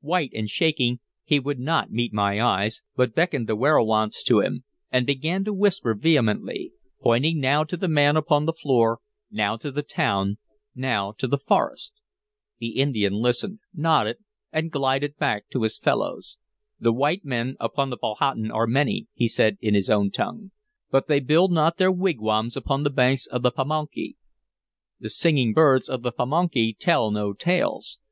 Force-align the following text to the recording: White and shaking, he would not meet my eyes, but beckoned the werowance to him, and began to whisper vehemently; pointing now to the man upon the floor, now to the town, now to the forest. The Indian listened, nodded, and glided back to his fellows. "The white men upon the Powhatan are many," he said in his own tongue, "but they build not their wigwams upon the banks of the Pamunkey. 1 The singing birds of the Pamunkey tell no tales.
White 0.00 0.32
and 0.34 0.50
shaking, 0.50 0.98
he 1.22 1.38
would 1.38 1.60
not 1.60 1.92
meet 1.92 2.12
my 2.12 2.40
eyes, 2.42 2.82
but 2.96 3.14
beckoned 3.14 3.46
the 3.48 3.54
werowance 3.54 4.24
to 4.24 4.40
him, 4.40 4.64
and 4.90 5.06
began 5.06 5.44
to 5.44 5.52
whisper 5.52 5.94
vehemently; 5.94 6.72
pointing 7.00 7.38
now 7.38 7.62
to 7.62 7.76
the 7.76 7.86
man 7.86 8.16
upon 8.16 8.46
the 8.46 8.52
floor, 8.52 8.98
now 9.30 9.56
to 9.56 9.70
the 9.70 9.84
town, 9.84 10.38
now 10.74 11.12
to 11.12 11.28
the 11.28 11.38
forest. 11.38 12.02
The 12.58 12.70
Indian 12.80 13.12
listened, 13.14 13.60
nodded, 13.72 14.16
and 14.50 14.72
glided 14.72 15.18
back 15.18 15.48
to 15.50 15.62
his 15.62 15.78
fellows. 15.78 16.36
"The 16.80 16.92
white 16.92 17.24
men 17.24 17.54
upon 17.60 17.90
the 17.90 17.96
Powhatan 17.96 18.50
are 18.50 18.66
many," 18.66 19.06
he 19.14 19.28
said 19.28 19.56
in 19.60 19.74
his 19.74 19.88
own 19.88 20.10
tongue, 20.10 20.50
"but 20.90 21.06
they 21.06 21.20
build 21.20 21.52
not 21.52 21.76
their 21.76 21.92
wigwams 21.92 22.56
upon 22.56 22.82
the 22.82 22.90
banks 22.90 23.24
of 23.26 23.42
the 23.42 23.52
Pamunkey. 23.52 24.14
1 24.16 24.16
The 24.98 25.10
singing 25.10 25.52
birds 25.52 25.88
of 25.88 26.02
the 26.02 26.10
Pamunkey 26.10 26.76
tell 26.76 27.12
no 27.12 27.32
tales. 27.32 28.00